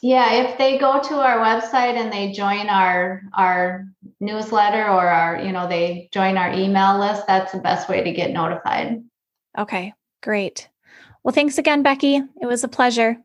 [0.00, 3.86] Yeah, if they go to our website and they join our our
[4.20, 8.12] newsletter or our, you know, they join our email list, that's the best way to
[8.12, 9.02] get notified.
[9.58, 9.92] Okay,
[10.22, 10.68] great.
[11.22, 12.16] Well, thanks again, Becky.
[12.16, 13.16] It was a pleasure.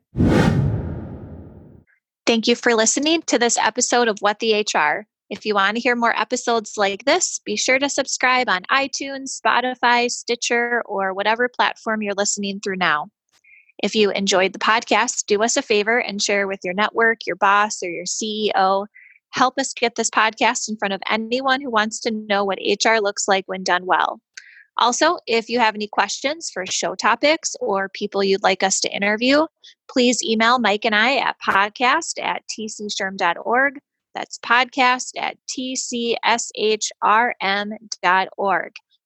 [2.27, 5.07] Thank you for listening to this episode of What the HR.
[5.29, 9.39] If you want to hear more episodes like this, be sure to subscribe on iTunes,
[9.41, 13.07] Spotify, Stitcher, or whatever platform you're listening through now.
[13.81, 17.37] If you enjoyed the podcast, do us a favor and share with your network, your
[17.37, 18.87] boss, or your CEO.
[19.29, 22.97] Help us get this podcast in front of anyone who wants to know what HR
[22.97, 24.19] looks like when done well.
[24.77, 28.95] Also, if you have any questions for show topics or people you'd like us to
[28.95, 29.45] interview,
[29.89, 33.79] please email Mike and I at podcast at tcshrm.org
[34.17, 36.01] that's podcast at tcshrm.org.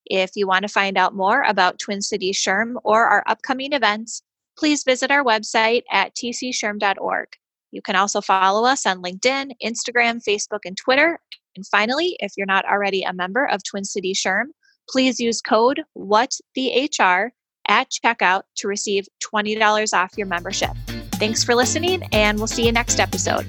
[0.05, 4.21] If you want to find out more about Twin Cities SHRM or our upcoming events,
[4.57, 7.27] please visit our website at tcshrm.org.
[7.71, 11.19] You can also follow us on LinkedIn, Instagram, Facebook, and Twitter.
[11.57, 14.45] And finally, if you're not already a member of Twin Cities SHRM,
[14.89, 17.29] please use code WhatTheHR
[17.67, 20.71] at checkout to receive $20 off your membership.
[21.13, 23.47] Thanks for listening, and we'll see you next episode.